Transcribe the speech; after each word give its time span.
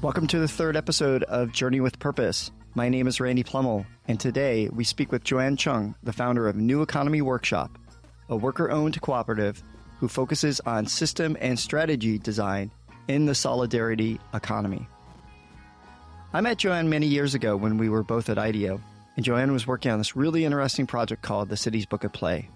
Welcome 0.00 0.28
to 0.28 0.38
the 0.38 0.46
third 0.46 0.76
episode 0.76 1.24
of 1.24 1.50
Journey 1.50 1.80
with 1.80 1.98
Purpose. 1.98 2.52
My 2.76 2.88
name 2.88 3.08
is 3.08 3.18
Randy 3.18 3.42
Plummel, 3.42 3.84
and 4.06 4.20
today 4.20 4.68
we 4.68 4.84
speak 4.84 5.10
with 5.10 5.24
Joanne 5.24 5.56
Cheung, 5.56 5.96
the 6.04 6.12
founder 6.12 6.46
of 6.46 6.54
New 6.54 6.82
Economy 6.82 7.20
Workshop, 7.20 7.76
a 8.28 8.36
worker 8.36 8.70
owned 8.70 9.00
cooperative 9.00 9.60
who 9.98 10.06
focuses 10.06 10.60
on 10.60 10.86
system 10.86 11.36
and 11.40 11.58
strategy 11.58 12.16
design 12.16 12.70
in 13.08 13.26
the 13.26 13.34
solidarity 13.34 14.20
economy. 14.34 14.86
I 16.32 16.42
met 16.42 16.58
Joanne 16.58 16.88
many 16.88 17.08
years 17.08 17.34
ago 17.34 17.56
when 17.56 17.76
we 17.76 17.88
were 17.88 18.04
both 18.04 18.30
at 18.30 18.38
IDEO, 18.38 18.80
and 19.16 19.24
Joanne 19.24 19.52
was 19.52 19.66
working 19.66 19.90
on 19.90 19.98
this 19.98 20.14
really 20.14 20.44
interesting 20.44 20.86
project 20.86 21.22
called 21.22 21.48
the 21.48 21.56
Cities 21.56 21.86
Book 21.86 22.04
of 22.04 22.12
Play. 22.12 22.48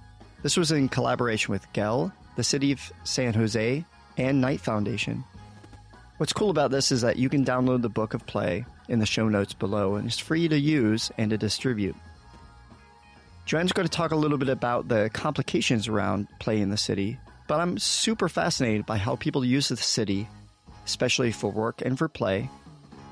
This 0.45 0.57
was 0.57 0.71
in 0.71 0.89
collaboration 0.89 1.51
with 1.51 1.67
Gehl, 1.73 2.13
the 2.37 2.45
City 2.45 2.71
of 2.71 2.93
San 3.03 3.35
Jose, 3.35 3.85
and 4.17 4.41
Knight 4.41 4.61
Foundation. 4.61 5.25
What's 6.19 6.33
cool 6.33 6.51
about 6.51 6.71
this 6.71 6.93
is 6.93 7.01
that 7.01 7.17
you 7.17 7.29
can 7.29 7.45
download 7.45 7.83
the 7.83 7.89
Book 7.89 8.15
of 8.15 8.27
Play 8.27 8.65
in 8.89 8.99
the 8.99 9.07
show 9.07 9.29
notes 9.29 9.55
below, 9.55 9.97
and 9.97 10.07
it's 10.07 10.19
free 10.19 10.47
to 10.47 10.59
use 10.59 11.11
and 11.19 11.31
to 11.31 11.39
distribute. 11.39 11.97
Joanne's 13.45 13.73
going 13.73 13.89
to 13.89 13.93
talk 13.93 14.13
a 14.13 14.17
little 14.17 14.39
bit 14.39 14.49
about 14.49 14.89
the 14.89 15.11
complications 15.13 15.89
around 15.89 16.29
play 16.39 16.61
in 16.61 16.71
the 16.71 16.77
city, 16.77 17.19
but 17.49 17.59
I'm 17.59 17.79
super 17.79 18.29
fascinated 18.29 18.87
by 18.87 18.99
how 18.99 19.17
people 19.17 19.45
use 19.45 19.69
the 19.69 19.77
city, 19.77 20.29
especially 20.85 21.33
for 21.33 21.51
work 21.51 21.83
and 21.83 21.99
for 21.99 22.09
play, 22.09 22.49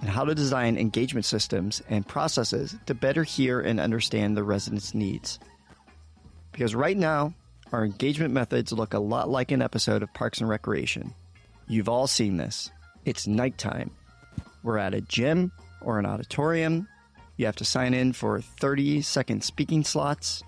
and 0.00 0.08
how 0.08 0.24
to 0.24 0.34
design 0.34 0.78
engagement 0.78 1.24
systems 1.24 1.82
and 1.88 2.06
processes 2.06 2.76
to 2.86 2.94
better 2.94 3.24
hear 3.24 3.60
and 3.60 3.80
understand 3.80 4.36
the 4.36 4.44
residents' 4.44 4.94
needs. 4.94 5.40
Because 6.52 6.74
right 6.74 6.96
now, 6.96 7.34
our 7.72 7.84
engagement 7.84 8.32
methods 8.32 8.72
look 8.72 8.94
a 8.94 8.98
lot 9.00 9.28
like 9.28 9.50
an 9.50 9.62
episode 9.62 10.02
of 10.02 10.14
Parks 10.14 10.40
and 10.40 10.48
Recreation. 10.48 11.12
You've 11.66 11.88
all 11.88 12.06
seen 12.06 12.36
this. 12.36 12.70
It's 13.04 13.26
nighttime. 13.26 13.90
We're 14.62 14.78
at 14.78 14.94
a 14.94 15.00
gym 15.00 15.52
or 15.80 15.98
an 15.98 16.06
auditorium. 16.06 16.88
You 17.36 17.46
have 17.46 17.56
to 17.56 17.64
sign 17.64 17.94
in 17.94 18.12
for 18.12 18.40
30 18.40 19.02
second 19.02 19.42
speaking 19.42 19.84
slots. 19.84 20.42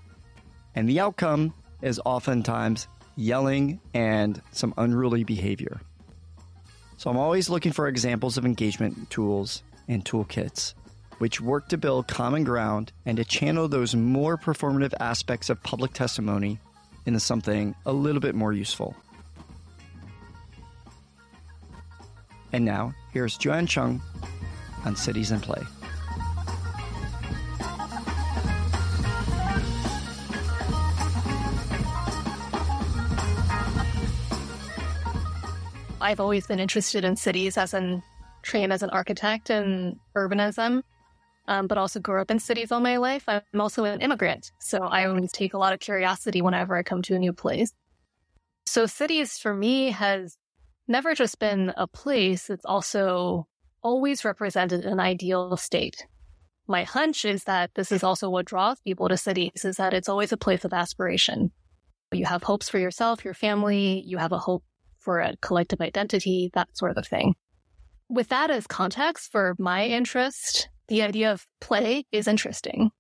And 0.75 0.89
the 0.89 1.01
outcome 1.01 1.55
is 1.81 2.01
oftentimes 2.05 2.89
yelling 3.17 3.81
and 3.95 4.41
some 4.53 4.75
unruly 4.77 5.25
behavior. 5.25 5.81
So 6.97 7.11
I'm 7.11 7.19
always 7.19 7.51
looking 7.51 7.73
for 7.73 7.89
examples 7.89 8.39
of 8.39 8.45
engagement 8.45 9.11
tools 9.11 9.63
and 9.89 10.05
toolkits 10.05 10.75
which 11.23 11.41
work 11.41 11.69
to 11.69 11.79
build 11.79 12.09
common 12.09 12.43
ground 12.43 12.91
and 13.07 13.17
to 13.17 13.25
channel 13.25 13.69
those 13.69 13.95
more 13.95 14.37
performative 14.37 14.93
aspects 14.99 15.51
of 15.51 15.63
public 15.63 15.93
testimony 15.93 16.59
into 17.07 17.21
something 17.21 17.77
a 17.87 17.93
little 17.93 18.21
bit 18.21 18.35
more 18.35 18.53
useful. 18.53 18.97
And 22.53 22.65
now, 22.65 22.95
here's 23.13 23.39
Joanne 23.39 23.67
Cheung 23.67 24.01
on 24.85 24.95
Cities 24.95 25.31
in 25.31 25.41
Play. 25.41 25.63
I've 36.01 36.21
always 36.21 36.47
been 36.47 36.59
interested 36.59 37.05
in 37.05 37.17
cities 37.17 37.57
as 37.57 37.73
an 37.73 38.03
trained 38.43 38.73
as 38.73 38.83
an 38.83 38.91
architect 38.91 39.51
in 39.51 39.99
urbanism, 40.17 40.83
um, 41.47 41.67
but 41.69 41.79
also 41.79 42.01
grew 42.01 42.21
up 42.21 42.31
in 42.31 42.41
cities 42.41 42.73
all 42.73 42.81
my 42.81 42.97
life. 42.97 43.25
I'm 43.29 43.61
also 43.61 43.85
an 43.85 44.01
immigrant, 44.01 44.51
so 44.59 44.79
I 44.79 45.07
always 45.07 45.31
take 45.33 45.55
a 45.55 45.59
lot 45.59 45.73
of 45.73 45.81
curiosity 45.81 46.43
whenever 46.43 46.77
I 46.77 46.83
come 46.83 47.03
to 47.03 47.15
a 47.15 47.19
new 47.19 47.33
place. 47.33 47.73
So 48.67 48.87
cities 48.87 49.39
for 49.39 49.55
me 49.55 49.91
has 49.91 50.37
never 50.89 51.15
just 51.15 51.39
been 51.39 51.73
a 51.77 51.87
place, 51.87 52.51
it's 52.51 52.65
also 52.65 53.47
always 53.83 54.25
represented 54.25 54.85
an 54.85 55.01
ideal 55.01 55.57
state. 55.57 56.07
My 56.69 56.85
hunch 56.85 57.25
is 57.25 57.45
that 57.45 57.71
this 57.75 57.91
is 57.91 58.05
also 58.05 58.31
what 58.31 58.47
draws 58.47 58.81
people 58.81 59.09
to 59.09 59.17
cities 59.17 59.65
is 59.65 59.77
that 59.77 59.95
it's 59.95 60.09
always 60.09 60.33
a 60.33 60.37
place 60.37 60.65
of 60.65 60.73
aspiration. 60.73 61.51
You 62.13 62.27
have 62.27 62.43
hopes 62.43 62.69
for 62.69 62.79
yourself, 62.79 63.25
your 63.25 63.35
family, 63.35 64.03
you 64.07 64.19
have 64.19 64.33
a 64.33 64.39
hope 64.39 64.65
for 65.01 65.21
a 65.21 65.37
collective 65.41 65.81
identity, 65.81 66.51
that 66.55 66.77
sort 66.77 66.97
of 66.97 67.07
thing. 67.07 67.35
With 68.09 68.29
that 68.29 68.51
as 68.51 68.67
context 68.67 69.33
for 69.33 69.57
my 69.59 69.87
interest, 69.87 70.69
the 70.89 71.03
idea 71.03 71.33
of 71.33 71.47
play 71.61 72.05
is 72.13 72.29
interesting. 72.29 72.91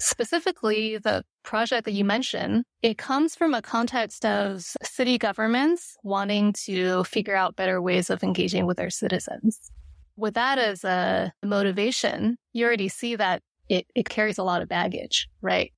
Specifically, 0.00 0.96
the 0.96 1.24
project 1.42 1.84
that 1.84 1.92
you 1.92 2.06
mentioned, 2.06 2.64
it 2.80 2.96
comes 2.96 3.34
from 3.34 3.52
a 3.52 3.60
context 3.60 4.24
of 4.24 4.64
city 4.82 5.18
governments 5.18 5.94
wanting 6.02 6.54
to 6.64 7.04
figure 7.04 7.36
out 7.36 7.54
better 7.54 7.82
ways 7.82 8.08
of 8.08 8.22
engaging 8.22 8.66
with 8.66 8.78
their 8.78 8.88
citizens. 8.88 9.70
With 10.16 10.34
that 10.34 10.58
as 10.58 10.84
a 10.84 11.34
motivation, 11.44 12.38
you 12.54 12.64
already 12.64 12.88
see 12.88 13.14
that 13.16 13.42
it, 13.68 13.86
it 13.94 14.08
carries 14.08 14.38
a 14.38 14.42
lot 14.42 14.62
of 14.62 14.68
baggage, 14.68 15.28
right? 15.42 15.70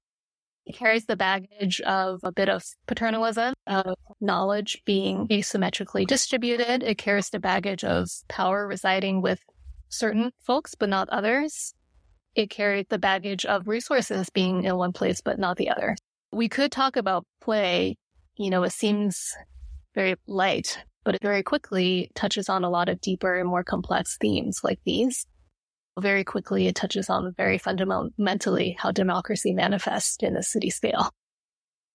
It 0.66 0.76
carries 0.76 1.06
the 1.06 1.16
baggage 1.16 1.80
of 1.80 2.20
a 2.22 2.30
bit 2.30 2.48
of 2.48 2.64
paternalism, 2.86 3.54
of 3.66 3.96
knowledge 4.20 4.82
being 4.84 5.26
asymmetrically 5.28 6.06
distributed. 6.06 6.84
It 6.84 6.96
carries 6.96 7.30
the 7.30 7.40
baggage 7.40 7.82
of 7.82 8.08
power 8.28 8.68
residing 8.68 9.20
with 9.20 9.40
certain 9.88 10.30
folks, 10.40 10.76
but 10.76 10.88
not 10.88 11.08
others. 11.08 11.74
It 12.34 12.50
carried 12.50 12.88
the 12.88 12.98
baggage 12.98 13.44
of 13.44 13.68
resources 13.68 14.30
being 14.30 14.64
in 14.64 14.76
one 14.76 14.92
place, 14.92 15.20
but 15.20 15.38
not 15.38 15.56
the 15.56 15.70
other. 15.70 15.96
We 16.32 16.48
could 16.48 16.72
talk 16.72 16.96
about 16.96 17.26
play. 17.40 17.96
You 18.36 18.50
know, 18.50 18.62
it 18.62 18.72
seems 18.72 19.34
very 19.94 20.16
light, 20.26 20.78
but 21.04 21.14
it 21.14 21.22
very 21.22 21.42
quickly 21.42 22.10
touches 22.14 22.48
on 22.48 22.64
a 22.64 22.70
lot 22.70 22.88
of 22.88 23.00
deeper 23.00 23.38
and 23.38 23.48
more 23.48 23.64
complex 23.64 24.16
themes 24.18 24.60
like 24.64 24.80
these 24.86 25.26
very 26.00 26.24
quickly 26.24 26.66
it 26.66 26.74
touches 26.74 27.10
on 27.10 27.34
very 27.36 27.58
fundamentally 27.58 28.76
how 28.78 28.90
democracy 28.90 29.52
manifests 29.52 30.16
in 30.20 30.34
the 30.34 30.42
city 30.42 30.70
scale. 30.70 31.10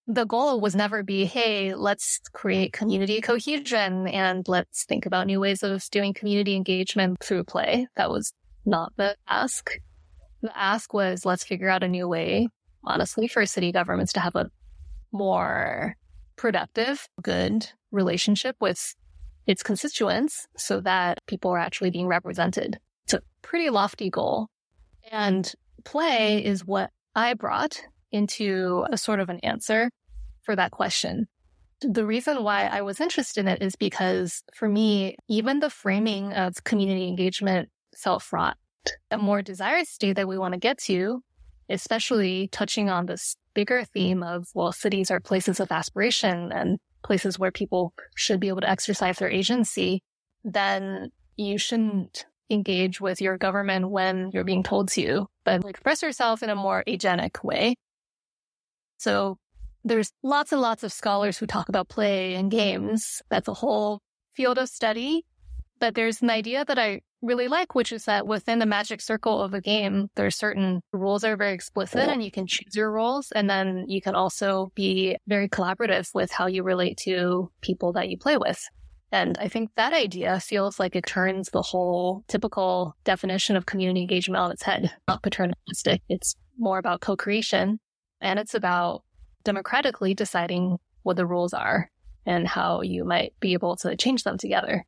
The 0.05 0.25
goal 0.25 0.61
was 0.61 0.75
never 0.75 1.03
be, 1.03 1.25
hey, 1.25 1.73
let's 1.73 2.21
create 2.31 2.71
community 2.71 3.19
cohesion 3.19 4.07
and 4.07 4.47
let's 4.47 4.85
think 4.85 5.05
about 5.05 5.27
new 5.27 5.39
ways 5.39 5.63
of 5.63 5.83
doing 5.89 6.13
community 6.13 6.55
engagement 6.55 7.17
through 7.21 7.43
play. 7.43 7.87
That 7.97 8.09
was 8.09 8.31
not 8.65 8.93
the 8.95 9.17
ask. 9.27 9.71
The 10.41 10.55
ask 10.57 10.93
was 10.93 11.25
let's 11.25 11.43
figure 11.43 11.69
out 11.69 11.83
a 11.83 11.87
new 11.87 12.07
way, 12.07 12.47
honestly, 12.83 13.27
for 13.27 13.45
city 13.45 13.71
governments 13.71 14.13
to 14.13 14.19
have 14.19 14.35
a 14.35 14.49
more 15.11 15.95
productive, 16.35 17.07
good 17.21 17.67
relationship 17.91 18.55
with 18.59 18.95
its 19.45 19.63
constituents 19.63 20.47
so 20.57 20.81
that 20.81 21.19
people 21.25 21.51
are 21.51 21.57
actually 21.57 21.89
being 21.89 22.07
represented 22.07 22.79
it's 23.07 23.13
a 23.13 23.21
pretty 23.41 23.69
lofty 23.69 24.09
goal. 24.09 24.49
And 25.09 25.49
play 25.85 26.43
is 26.43 26.65
what 26.65 26.91
I 27.15 27.33
brought 27.35 27.81
into 28.11 28.85
a 28.91 28.97
sort 28.97 29.21
of 29.21 29.29
an 29.29 29.39
answer 29.39 29.89
for 30.43 30.55
that 30.57 30.71
question. 30.71 31.27
The 31.79 32.05
reason 32.05 32.43
why 32.43 32.65
I 32.65 32.81
was 32.81 32.99
interested 32.99 33.41
in 33.41 33.47
it 33.47 33.61
is 33.61 33.77
because 33.77 34.43
for 34.53 34.67
me, 34.67 35.15
even 35.29 35.59
the 35.59 35.69
framing 35.69 36.33
of 36.33 36.61
community 36.65 37.07
engagement 37.07 37.69
felt 37.95 38.21
fraught. 38.21 38.57
A 39.11 39.17
more 39.17 39.41
desired 39.41 39.87
state 39.87 40.15
that 40.15 40.27
we 40.27 40.37
want 40.37 40.53
to 40.53 40.59
get 40.59 40.77
to, 40.79 41.23
especially 41.69 42.49
touching 42.51 42.89
on 42.89 43.05
this 43.05 43.35
bigger 43.53 43.83
theme 43.85 44.23
of, 44.23 44.47
well, 44.53 44.71
cities 44.71 45.09
are 45.11 45.19
places 45.19 45.59
of 45.59 45.71
aspiration 45.71 46.51
and 46.51 46.79
places 47.03 47.39
where 47.39 47.51
people 47.51 47.93
should 48.15 48.39
be 48.39 48.47
able 48.49 48.61
to 48.61 48.69
exercise 48.69 49.17
their 49.17 49.29
agency, 49.29 50.01
then 50.43 51.09
you 51.35 51.57
shouldn't 51.57 52.25
engage 52.49 53.01
with 53.01 53.21
your 53.21 53.37
government 53.37 53.89
when 53.89 54.31
you're 54.33 54.43
being 54.43 54.63
told 54.63 54.89
to, 54.89 55.27
but 55.43 55.65
express 55.65 56.01
yourself 56.01 56.41
in 56.41 56.49
a 56.49 56.55
more 56.55 56.83
agenic 56.87 57.43
way. 57.43 57.75
So 58.97 59.37
there's 59.83 60.11
lots 60.23 60.51
and 60.51 60.61
lots 60.61 60.83
of 60.83 60.91
scholars 60.91 61.37
who 61.37 61.45
talk 61.45 61.69
about 61.69 61.89
play 61.89 62.35
and 62.35 62.51
games. 62.51 63.21
That's 63.29 63.47
a 63.47 63.53
whole 63.53 64.01
field 64.33 64.57
of 64.57 64.69
study. 64.69 65.25
But 65.79 65.95
there's 65.95 66.21
an 66.21 66.29
idea 66.29 66.65
that 66.65 66.79
I 66.79 67.01
really 67.21 67.47
like, 67.47 67.75
which 67.75 67.91
is 67.91 68.05
that 68.05 68.27
within 68.27 68.59
the 68.59 68.65
magic 68.65 69.01
circle 69.01 69.41
of 69.41 69.53
a 69.53 69.61
game, 69.61 70.09
there 70.15 70.25
are 70.25 70.31
certain 70.31 70.81
rules 70.91 71.21
that 71.21 71.31
are 71.31 71.37
very 71.37 71.53
explicit 71.53 72.07
and 72.07 72.23
you 72.23 72.31
can 72.31 72.47
choose 72.47 72.75
your 72.75 72.91
roles. 72.91 73.31
And 73.31 73.49
then 73.49 73.85
you 73.87 74.01
can 74.01 74.15
also 74.15 74.71
be 74.75 75.17
very 75.27 75.49
collaborative 75.49 76.13
with 76.13 76.31
how 76.31 76.47
you 76.47 76.63
relate 76.63 76.97
to 77.03 77.51
people 77.61 77.93
that 77.93 78.09
you 78.09 78.17
play 78.17 78.37
with. 78.37 78.63
And 79.11 79.37
I 79.39 79.47
think 79.47 79.71
that 79.75 79.93
idea 79.93 80.39
feels 80.39 80.79
like 80.79 80.95
it 80.95 81.05
turns 81.05 81.49
the 81.49 81.61
whole 81.61 82.23
typical 82.27 82.95
definition 83.05 83.55
of 83.55 83.65
community 83.65 84.01
engagement 84.01 84.41
on 84.41 84.51
its 84.51 84.63
head, 84.63 84.91
not 85.07 85.23
paternalistic. 85.23 86.01
It's 86.09 86.35
more 86.57 86.77
about 86.77 87.01
co 87.01 87.15
creation 87.15 87.79
and 88.19 88.37
it's 88.37 88.53
about 88.53 89.03
democratically 89.43 90.13
deciding 90.13 90.77
what 91.03 91.15
the 91.15 91.25
rules 91.25 91.53
are 91.53 91.89
and 92.25 92.47
how 92.47 92.81
you 92.81 93.05
might 93.05 93.33
be 93.39 93.53
able 93.53 93.77
to 93.77 93.95
change 93.95 94.23
them 94.23 94.37
together. 94.37 94.85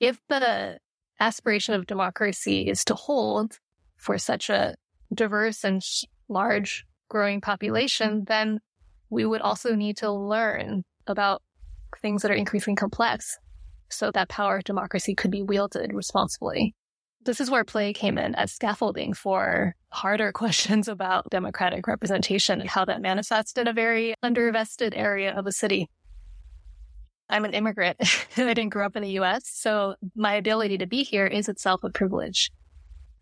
If 0.00 0.18
the 0.28 0.78
aspiration 1.20 1.74
of 1.74 1.86
democracy 1.86 2.68
is 2.68 2.84
to 2.84 2.94
hold 2.94 3.58
for 3.96 4.18
such 4.18 4.50
a 4.50 4.74
diverse 5.14 5.64
and 5.64 5.82
large 6.28 6.84
growing 7.08 7.40
population, 7.40 8.24
then 8.26 8.60
we 9.10 9.24
would 9.24 9.40
also 9.40 9.74
need 9.74 9.96
to 9.98 10.10
learn 10.10 10.82
about 11.06 11.42
things 12.02 12.22
that 12.22 12.30
are 12.30 12.34
increasingly 12.34 12.76
complex. 12.76 13.38
so 13.88 14.10
that 14.10 14.28
power 14.28 14.56
of 14.56 14.64
democracy 14.64 15.14
could 15.14 15.30
be 15.30 15.44
wielded 15.44 15.92
responsibly. 15.94 16.74
This 17.24 17.40
is 17.40 17.48
where 17.48 17.64
play 17.64 17.92
came 17.92 18.18
in 18.18 18.34
as 18.34 18.50
scaffolding 18.50 19.14
for 19.14 19.76
harder 19.90 20.32
questions 20.42 20.88
about 20.88 21.30
democratic 21.30 21.86
representation 21.86 22.60
and 22.60 22.68
how 22.68 22.84
that 22.84 23.00
manifests 23.00 23.56
in 23.56 23.68
a 23.68 23.72
very 23.72 24.14
undervested 24.24 24.92
area 24.96 25.32
of 25.32 25.46
a 25.46 25.52
city. 25.52 25.88
I'm 27.28 27.44
an 27.44 27.54
immigrant. 27.54 27.96
I 28.36 28.54
didn't 28.54 28.68
grow 28.68 28.86
up 28.86 28.96
in 28.96 29.02
the 29.02 29.18
US, 29.20 29.42
so 29.46 29.96
my 30.14 30.34
ability 30.34 30.78
to 30.78 30.86
be 30.86 31.02
here 31.02 31.26
is 31.26 31.48
itself 31.48 31.82
a 31.84 31.90
privilege. 31.90 32.50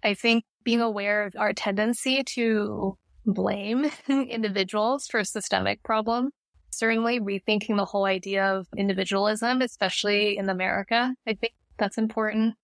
I 0.02 0.14
think 0.14 0.44
being 0.64 0.80
aware 0.80 1.26
of 1.26 1.34
our 1.38 1.52
tendency 1.52 2.22
to 2.34 2.98
blame 3.26 3.90
individuals 4.08 5.06
for 5.06 5.24
systemic 5.24 5.82
problems, 5.82 6.32
certainly 6.70 7.20
rethinking 7.20 7.76
the 7.76 7.84
whole 7.84 8.04
idea 8.04 8.44
of 8.44 8.66
individualism, 8.76 9.62
especially 9.62 10.36
in 10.36 10.48
America, 10.48 11.14
I 11.26 11.34
think 11.34 11.54
that's 11.78 11.98
important. 11.98 12.54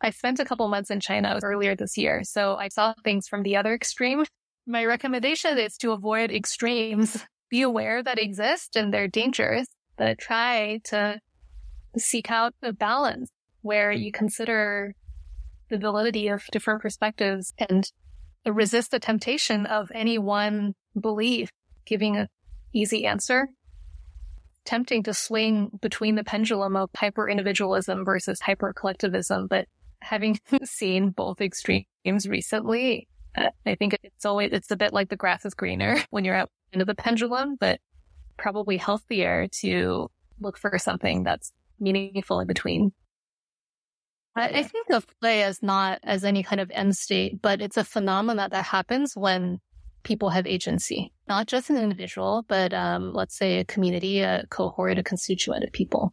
I 0.00 0.10
spent 0.10 0.40
a 0.40 0.44
couple 0.44 0.68
months 0.68 0.90
in 0.90 1.00
China 1.00 1.38
earlier 1.42 1.74
this 1.74 1.96
year, 1.96 2.22
so 2.24 2.56
I 2.56 2.68
saw 2.68 2.94
things 3.02 3.28
from 3.28 3.42
the 3.42 3.56
other 3.56 3.74
extreme. 3.74 4.24
My 4.66 4.84
recommendation 4.84 5.58
is 5.58 5.76
to 5.78 5.92
avoid 5.92 6.30
extremes. 6.30 7.24
Be 7.48 7.62
aware 7.62 8.02
that 8.02 8.18
exist 8.18 8.76
and 8.76 8.92
they're 8.92 9.08
dangerous, 9.08 9.68
but 9.96 10.18
try 10.18 10.80
to 10.84 11.20
seek 11.96 12.30
out 12.30 12.54
a 12.62 12.72
balance 12.72 13.30
where 13.62 13.90
you 13.90 14.10
mm-hmm. 14.10 14.18
consider 14.18 14.94
the 15.68 15.78
validity 15.78 16.28
of 16.28 16.44
different 16.52 16.80
perspectives 16.80 17.52
and 17.58 17.90
resist 18.46 18.90
the 18.90 19.00
temptation 19.00 19.66
of 19.66 19.90
any 19.94 20.18
one 20.18 20.74
belief 20.98 21.50
giving 21.84 22.16
an 22.16 22.28
easy 22.72 23.06
answer. 23.06 23.48
Tempting 24.64 25.02
to 25.04 25.14
swing 25.14 25.70
between 25.80 26.16
the 26.16 26.24
pendulum 26.24 26.76
of 26.76 26.90
hyper 26.96 27.28
individualism 27.28 28.04
versus 28.04 28.40
hyper 28.40 28.72
collectivism, 28.72 29.46
but 29.46 29.66
having 30.00 30.38
seen 30.64 31.10
both 31.10 31.40
extremes 31.40 32.28
recently, 32.28 33.08
I 33.36 33.74
think 33.74 33.96
it's 34.02 34.24
always, 34.24 34.50
it's 34.52 34.70
a 34.70 34.76
bit 34.76 34.92
like 34.92 35.08
the 35.08 35.16
grass 35.16 35.44
is 35.44 35.54
greener 35.54 35.96
when 36.10 36.24
you're 36.24 36.34
at 36.34 36.48
the 36.70 36.76
end 36.76 36.82
of 36.82 36.86
the 36.86 36.94
pendulum, 36.94 37.56
but 37.58 37.80
probably 38.36 38.76
healthier 38.76 39.48
to 39.60 40.10
look 40.40 40.58
for 40.58 40.78
something 40.78 41.22
that's 41.22 41.52
meaningful 41.80 42.40
in 42.40 42.46
between. 42.46 42.92
I, 44.38 44.64
think 44.64 44.90
of 44.90 45.06
play 45.20 45.42
as 45.42 45.62
not 45.62 45.98
as 46.02 46.22
any 46.22 46.42
kind 46.42 46.60
of 46.60 46.70
end 46.70 46.94
state, 46.94 47.40
but 47.40 47.62
it's 47.62 47.78
a 47.78 47.84
phenomenon 47.84 48.50
that 48.50 48.66
happens 48.66 49.16
when 49.16 49.60
people 50.02 50.28
have 50.28 50.46
agency, 50.46 51.12
not 51.26 51.46
just 51.46 51.70
an 51.70 51.78
individual, 51.78 52.44
but 52.46 52.74
um, 52.74 53.14
let's 53.14 53.36
say 53.36 53.58
a 53.58 53.64
community, 53.64 54.20
a 54.20 54.44
cohort, 54.50 54.98
a 54.98 55.02
constituent 55.02 55.64
of 55.64 55.72
people. 55.72 56.12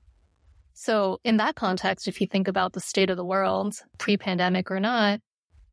So 0.73 1.19
in 1.23 1.37
that 1.37 1.55
context, 1.55 2.07
if 2.07 2.19
you 2.21 2.27
think 2.27 2.47
about 2.47 2.73
the 2.73 2.79
state 2.79 3.09
of 3.09 3.17
the 3.17 3.25
world, 3.25 3.75
pre-pandemic 3.97 4.71
or 4.71 4.79
not, 4.79 5.19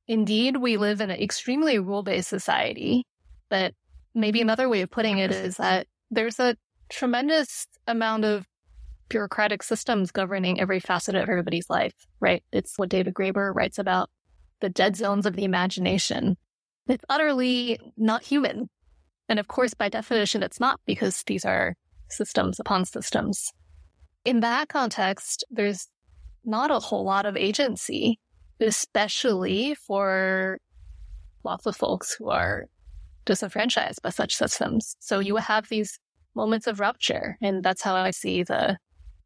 indeed, 0.06 0.56
we 0.56 0.76
live 0.76 1.00
in 1.00 1.10
an 1.10 1.20
extremely 1.20 1.78
rule-based 1.78 2.28
society. 2.28 3.04
But 3.48 3.74
maybe 4.14 4.40
another 4.40 4.68
way 4.68 4.82
of 4.82 4.90
putting 4.90 5.18
it 5.18 5.30
is 5.30 5.56
that 5.56 5.86
there's 6.10 6.38
a 6.38 6.56
tremendous 6.88 7.66
amount 7.86 8.24
of 8.24 8.46
bureaucratic 9.08 9.62
systems 9.62 10.10
governing 10.10 10.60
every 10.60 10.80
facet 10.80 11.14
of 11.14 11.28
everybody's 11.28 11.68
life, 11.68 11.94
right? 12.20 12.42
It's 12.52 12.78
what 12.78 12.88
David 12.88 13.14
Graeber 13.14 13.54
writes 13.54 13.78
about 13.78 14.10
the 14.60 14.68
dead 14.68 14.96
zones 14.96 15.26
of 15.26 15.36
the 15.36 15.44
imagination. 15.44 16.36
It's 16.88 17.04
utterly 17.08 17.78
not 17.96 18.22
human. 18.22 18.68
And 19.28 19.38
of 19.38 19.48
course, 19.48 19.74
by 19.74 19.88
definition, 19.88 20.42
it's 20.42 20.60
not 20.60 20.80
because 20.86 21.22
these 21.26 21.44
are 21.44 21.74
systems 22.08 22.58
upon 22.58 22.84
systems 22.84 23.52
in 24.24 24.40
that 24.40 24.68
context, 24.68 25.44
there's 25.50 25.88
not 26.44 26.70
a 26.70 26.78
whole 26.78 27.04
lot 27.04 27.26
of 27.26 27.36
agency, 27.36 28.18
especially 28.60 29.74
for 29.74 30.58
lots 31.44 31.66
of 31.66 31.76
folks 31.76 32.14
who 32.18 32.28
are 32.28 32.66
disenfranchised 33.24 34.02
by 34.02 34.10
such 34.10 34.34
systems. 34.34 34.96
So 35.00 35.18
you 35.18 35.36
have 35.36 35.68
these 35.68 35.98
moments 36.34 36.66
of 36.66 36.80
rupture. 36.80 37.36
And 37.42 37.62
that's 37.62 37.82
how 37.82 37.96
I 37.96 38.10
see 38.10 38.42
the 38.42 38.78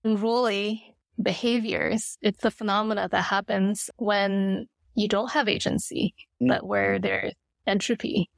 unruly 0.03 0.97
behaviors. 1.21 2.17
It's 2.23 2.41
the 2.41 2.51
phenomena 2.51 3.09
that 3.11 3.23
happens 3.23 3.91
when 3.97 4.67
you 4.95 5.09
don't 5.09 5.33
have 5.33 5.49
agency, 5.49 6.15
mm. 6.43 6.49
but 6.49 6.67
where 6.67 6.99
there's 6.99 7.33
entropy. 7.67 8.31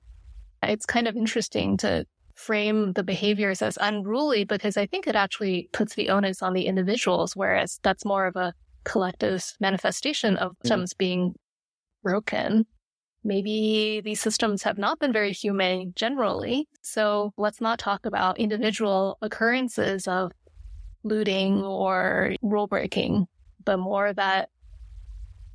It's 0.63 0.87
kind 0.87 1.07
of 1.07 1.17
interesting 1.17 1.77
to 1.79 2.07
frame 2.35 2.93
the 2.93 3.03
behaviors 3.03 3.63
as 3.63 3.79
unruly 3.81 4.45
because 4.45 4.77
I 4.77 4.87
think 4.87 5.07
it 5.07 5.17
actually 5.17 5.69
puts 5.73 5.95
the 5.95 6.11
onus 6.11 6.43
on 6.43 6.53
the 6.53 6.67
individuals, 6.67 7.35
whereas 7.35 7.81
that's 7.83 8.05
more 8.05 8.27
of 8.27 8.37
a 8.37 8.53
collective 8.85 9.45
manifestation 9.59 10.37
of 10.37 10.53
mm-hmm. 10.53 10.69
systems 10.69 10.95
being 10.95 11.35
broken. 12.03 12.67
Maybe 13.27 14.01
these 14.05 14.21
systems 14.21 14.63
have 14.63 14.79
not 14.79 15.01
been 15.01 15.13
very 15.13 15.33
humane 15.33 15.93
generally. 15.97 16.69
So 16.83 17.33
let's 17.37 17.61
not 17.61 17.81
talk 17.81 18.07
about 18.07 18.39
individual 18.39 19.19
occurrences 19.21 20.07
of 20.07 20.31
looting 21.03 21.61
or 21.65 22.37
rule 22.41 22.69
breaking, 22.69 23.27
but 23.65 23.79
more 23.79 24.13
that 24.13 24.51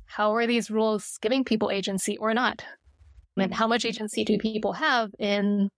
how 0.04 0.34
are 0.34 0.46
these 0.46 0.70
rules 0.70 1.16
giving 1.22 1.44
people 1.44 1.70
agency 1.70 2.18
or 2.18 2.34
not? 2.34 2.62
And 3.38 3.54
how 3.54 3.66
much 3.66 3.86
agency 3.86 4.22
do 4.22 4.36
people 4.36 4.74
have 4.74 5.10
in 5.18 5.70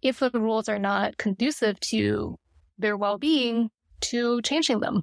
if 0.00 0.20
the 0.20 0.30
rules 0.32 0.68
are 0.68 0.78
not 0.78 1.16
conducive 1.16 1.80
to 1.80 2.38
their 2.78 2.96
well-being 2.96 3.68
to 4.02 4.40
changing 4.42 4.78
them. 4.78 5.02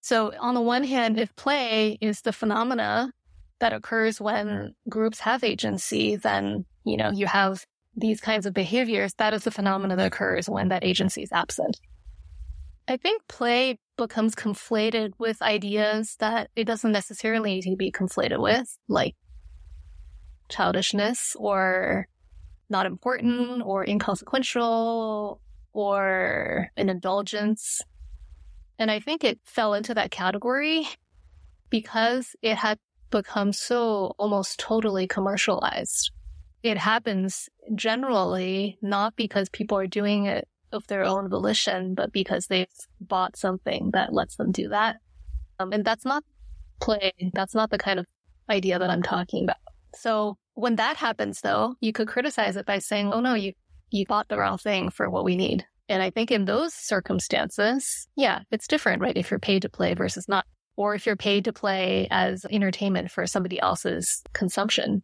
So 0.00 0.32
on 0.38 0.54
the 0.54 0.60
one 0.60 0.84
hand, 0.84 1.18
if 1.18 1.34
play 1.34 1.98
is 2.00 2.20
the 2.20 2.32
phenomena 2.32 3.12
that 3.60 3.72
occurs 3.72 4.20
when 4.20 4.46
mm-hmm. 4.46 4.90
groups 4.90 5.20
have 5.20 5.44
agency, 5.44 6.16
then, 6.16 6.64
you 6.84 6.96
know, 6.96 7.10
you 7.10 7.26
have 7.26 7.64
these 7.96 8.20
kinds 8.20 8.46
of 8.46 8.54
behaviors. 8.54 9.14
That 9.14 9.34
is 9.34 9.44
the 9.44 9.50
phenomena 9.50 9.96
that 9.96 10.06
occurs 10.06 10.48
when 10.48 10.68
that 10.68 10.84
agency 10.84 11.22
is 11.22 11.32
absent. 11.32 11.78
I 12.86 12.96
think 12.96 13.22
play 13.28 13.78
becomes 13.96 14.34
conflated 14.34 15.12
with 15.18 15.42
ideas 15.42 16.16
that 16.20 16.50
it 16.56 16.64
doesn't 16.64 16.92
necessarily 16.92 17.56
need 17.56 17.62
to 17.62 17.76
be 17.76 17.92
conflated 17.92 18.40
with, 18.40 18.78
like 18.88 19.14
childishness 20.48 21.36
or 21.38 22.08
not 22.70 22.86
important 22.86 23.62
or 23.64 23.84
inconsequential 23.86 25.40
or 25.72 26.70
an 26.76 26.88
indulgence. 26.88 27.82
And 28.78 28.90
I 28.90 29.00
think 29.00 29.24
it 29.24 29.40
fell 29.44 29.74
into 29.74 29.94
that 29.94 30.10
category 30.10 30.88
because 31.68 32.36
it 32.40 32.56
had 32.56 32.78
become 33.10 33.52
so 33.52 34.14
almost 34.18 34.58
totally 34.58 35.06
commercialized. 35.06 36.10
It 36.62 36.78
happens 36.78 37.48
generally 37.74 38.78
not 38.82 39.14
because 39.16 39.48
people 39.48 39.78
are 39.78 39.86
doing 39.86 40.26
it 40.26 40.48
of 40.72 40.86
their 40.86 41.04
own 41.04 41.28
volition, 41.28 41.94
but 41.94 42.12
because 42.12 42.46
they've 42.46 42.66
bought 43.00 43.36
something 43.36 43.90
that 43.92 44.12
lets 44.12 44.36
them 44.36 44.52
do 44.52 44.68
that. 44.68 44.96
Um, 45.58 45.72
and 45.72 45.84
that's 45.84 46.04
not 46.04 46.24
play. 46.80 47.12
That's 47.32 47.54
not 47.54 47.70
the 47.70 47.78
kind 47.78 47.98
of 47.98 48.06
idea 48.50 48.78
that 48.78 48.90
I'm 48.90 49.02
talking 49.02 49.44
about. 49.44 49.56
So 49.94 50.36
when 50.54 50.76
that 50.76 50.96
happens, 50.96 51.40
though, 51.40 51.76
you 51.80 51.92
could 51.92 52.08
criticize 52.08 52.56
it 52.56 52.66
by 52.66 52.78
saying, 52.78 53.12
oh 53.12 53.20
no, 53.20 53.34
you, 53.34 53.52
you 53.90 54.04
bought 54.06 54.28
the 54.28 54.38
wrong 54.38 54.58
thing 54.58 54.90
for 54.90 55.08
what 55.08 55.24
we 55.24 55.36
need. 55.36 55.64
And 55.88 56.02
I 56.02 56.10
think 56.10 56.30
in 56.30 56.44
those 56.44 56.74
circumstances, 56.74 58.08
yeah, 58.14 58.40
it's 58.50 58.68
different, 58.68 59.00
right? 59.00 59.16
If 59.16 59.30
you're 59.30 59.40
paid 59.40 59.62
to 59.62 59.70
play 59.70 59.94
versus 59.94 60.28
not, 60.28 60.44
or 60.78 60.94
if 60.94 61.06
you're 61.06 61.16
paid 61.16 61.44
to 61.44 61.52
play 61.52 62.06
as 62.08 62.46
entertainment 62.52 63.10
for 63.10 63.26
somebody 63.26 63.58
else's 63.58 64.22
consumption. 64.32 65.02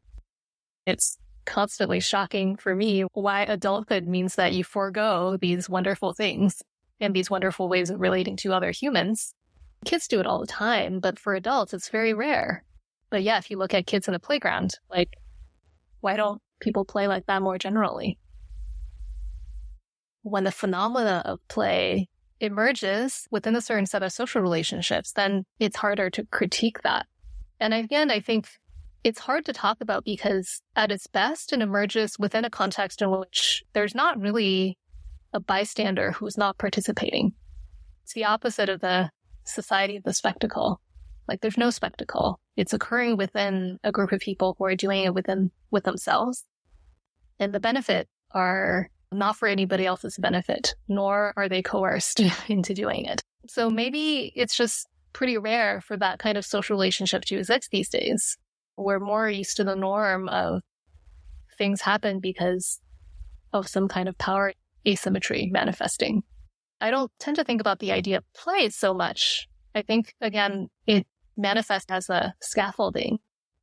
It's 0.87 1.19
constantly 1.47 1.99
shocking 1.99 2.55
for 2.55 2.77
me 2.77 3.03
why 3.13 3.43
adulthood 3.43 4.07
means 4.07 4.37
that 4.37 4.53
you 4.53 4.63
forego 4.63 5.37
these 5.37 5.69
wonderful 5.69 6.15
things 6.15 6.63
and 7.01 7.13
these 7.13 7.29
wonderful 7.29 7.69
ways 7.69 7.91
of 7.91 8.01
relating 8.01 8.37
to 8.37 8.53
other 8.53 8.71
humans. 8.71 9.35
Kids 9.85 10.07
do 10.07 10.21
it 10.21 10.27
all 10.27 10.39
the 10.39 10.47
time, 10.47 11.01
but 11.01 11.19
for 11.19 11.35
adults, 11.35 11.75
it's 11.75 11.89
very 11.89 12.15
rare. 12.15 12.65
But 13.11 13.25
yeah, 13.25 13.39
if 13.39 13.51
you 13.51 13.59
look 13.59 13.75
at 13.75 13.85
kids 13.85 14.07
in 14.07 14.13
the 14.13 14.21
playground, 14.21 14.79
like 14.89 15.11
why 16.03 16.15
don't 16.15 16.41
people 16.61 16.85
play 16.85 17.09
like 17.09 17.27
that 17.27 17.43
more 17.43 17.59
generally? 17.59 18.17
When 20.23 20.45
the 20.45 20.53
phenomena 20.53 21.23
of 21.25 21.41
play 21.49 22.09
emerges 22.45 23.27
within 23.31 23.57
a 23.57 23.61
certain 23.61 23.87
set 23.87 24.03
of 24.03 24.13
social 24.13 24.41
relationships, 24.41 25.13
then 25.13 25.45
it's 25.59 25.77
harder 25.77 26.11
to 26.11 26.25
critique 26.27 26.83
that. 26.83 27.07
And 27.61 27.75
again, 27.75 28.11
I 28.11 28.21
think 28.21 28.49
it's 29.03 29.21
hard 29.21 29.45
to 29.47 29.53
talk 29.53 29.79
about 29.81 30.05
because 30.05 30.63
at 30.75 30.91
its 30.91 31.07
best, 31.07 31.53
it 31.53 31.61
emerges 31.61 32.19
within 32.19 32.45
a 32.45 32.51
context 32.51 33.03
in 33.03 33.11
which 33.11 33.63
there's 33.73 33.95
not 33.95 34.21
really 34.21 34.79
a 35.33 35.41
bystander 35.41 36.13
who's 36.13 36.39
not 36.39 36.59
participating. 36.59 37.33
It's 38.03 38.15
the 38.15 38.25
opposite 38.25 38.69
of 38.69 38.81
the 38.81 39.11
society 39.45 39.97
of 39.97 40.05
the 40.05 40.15
spectacle. 40.15 40.81
Like 41.29 41.41
there's 41.41 41.59
no 41.59 41.71
spectacle. 41.71 42.41
It's 42.57 42.73
occurring 42.73 43.17
within 43.17 43.79
a 43.83 43.93
group 43.93 44.13
of 44.13 44.21
people 44.21 44.57
who 44.59 44.65
are 44.65 44.77
doing 44.77 45.05
it 45.05 45.15
within 45.15 45.51
with 45.71 45.85
themselves. 45.85 46.45
And 47.39 47.53
the 47.53 47.61
benefit 47.61 48.09
are 48.31 48.91
not 49.15 49.37
for 49.37 49.49
anybody 49.49 49.87
else's 49.87 50.19
benefit, 50.19 50.75
nor 50.89 51.33
are 51.37 51.49
they 51.49 51.63
coerced 51.63 52.21
into 52.49 52.75
doing 52.75 53.05
it. 53.07 53.23
So 53.47 53.71
maybe 53.71 54.33
it's 54.35 54.57
just 54.57 54.87
pretty 55.13 55.39
rare 55.39 55.81
for 55.81 55.97
that 55.97 56.19
kind 56.19 56.37
of 56.37 56.45
social 56.45 56.77
relationship 56.77 57.25
to 57.27 57.39
exist 57.39 57.69
these 57.71 57.89
days. 57.89 58.37
We're 58.77 59.01
more 59.01 59.31
used 59.31 59.57
to 59.59 59.65
the 59.65 59.77
norm 59.77 60.29
of 60.29 60.61
things 61.57 61.81
happen 61.81 62.21
because 62.21 62.81
of 63.53 63.69
some 63.69 63.89
kind 63.89 64.09
of 64.09 64.19
power 64.19 64.53
asymmetry 64.87 65.49
manifesting. 65.53 66.23
I 66.81 66.91
don't 66.91 67.11
tend 67.19 67.37
to 67.37 67.45
think 67.45 67.61
about 67.61 67.79
the 67.79 67.93
idea 67.93 68.19
of 68.19 68.33
play 68.35 68.69
so 68.71 68.93
much. 68.93 69.49
I 69.75 69.83
think, 69.83 70.15
again, 70.21 70.69
it 70.87 71.07
manifests 71.37 71.91
as 71.91 72.11
a 72.11 72.35
scaffolding. 72.41 73.19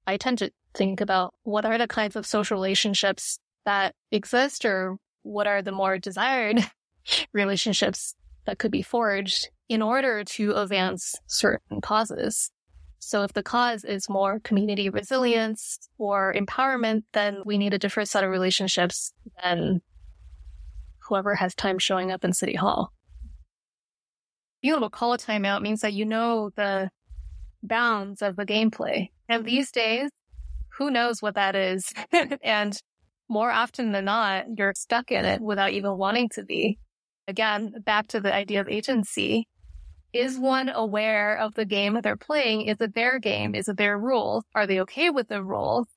I 0.08 0.18
tend 0.18 0.40
to 0.40 0.52
think 0.74 1.02
about 1.02 1.34
what 1.44 1.66
are 1.66 1.78
the 1.78 1.88
kinds 1.88 2.16
of 2.16 2.26
social 2.26 2.56
relationships 2.56 3.40
that 3.66 3.94
exist 4.12 4.66
or 4.66 4.98
what 5.24 5.48
are 5.48 5.62
the 5.62 5.72
more 5.72 5.98
desired 5.98 6.60
relationships 7.34 8.16
that 8.46 8.58
could 8.58 8.72
be 8.72 8.82
forged 8.82 9.50
in 9.70 9.82
order 9.82 10.24
to 10.24 10.52
advance 10.54 11.16
certain 11.28 11.80
causes. 11.82 12.52
So 13.00 13.24
if 13.24 13.34
the 13.34 13.44
cause 13.44 13.84
is 13.84 14.10
more 14.10 14.40
community 14.40 14.90
resilience 14.90 15.80
or 15.98 16.34
empowerment, 16.34 17.04
then 17.14 17.42
we 17.46 17.58
need 17.58 17.74
a 17.74 17.80
different 17.80 18.10
set 18.10 18.24
of 18.24 18.30
relationships 18.30 19.14
than 19.42 19.82
whoever 21.08 21.36
has 21.36 21.56
time 21.56 21.80
showing 21.80 22.12
up 22.12 22.24
in 22.24 22.34
City 22.34 22.56
Hall. 22.56 22.92
Being 24.62 24.76
able 24.76 24.90
to 24.90 24.96
call 24.96 25.14
a 25.14 25.18
timeout 25.18 25.62
means 25.62 25.82
that 25.82 25.94
you 25.94 26.06
know 26.06 26.52
the 26.56 26.92
bounds 27.64 28.22
of 28.22 28.36
the 28.36 28.46
gameplay. 28.46 29.10
And 29.28 29.46
these 29.46 29.72
days, 29.72 30.10
who 30.78 30.92
knows 30.92 31.22
what 31.22 31.36
that 31.36 31.56
is? 31.56 31.92
and 32.44 32.80
more 33.32 33.50
often 33.50 33.94
than 33.94 34.06
not, 34.06 34.46
you're 34.58 34.74
stuck 34.76 35.10
in 35.10 35.24
it 35.24 35.42
without 35.42 35.72
even 35.72 35.98
wanting 35.98 36.28
to 36.34 36.44
be. 36.44 36.78
Again, 37.30 37.74
back 37.86 38.08
to 38.08 38.20
the 38.20 38.34
idea 38.34 38.60
of 38.60 38.68
agency. 38.68 39.48
Is 40.12 40.38
one 40.38 40.68
aware 40.68 41.38
of 41.38 41.56
the 41.56 41.64
game 41.64 41.98
they're 42.04 42.18
playing? 42.18 42.64
Is 42.64 42.82
it 42.82 42.94
their 42.94 43.20
game? 43.20 43.56
Is 43.56 43.70
it 43.70 43.78
their 43.78 43.98
rules? 43.98 44.44
Are 44.54 44.68
they 44.68 44.82
okay 44.82 45.10
with 45.10 45.30
the 45.30 45.42
rules? 45.42 45.88